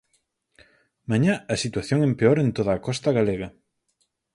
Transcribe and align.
Mañá 1.09 1.33
a 1.53 1.55
situación 1.63 1.99
empeora 2.09 2.41
en 2.45 2.49
toda 2.57 2.71
a 2.75 2.83
costa 2.85 3.09
galega. 3.17 3.49